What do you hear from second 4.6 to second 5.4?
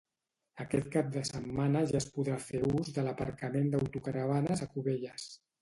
a Cubelles.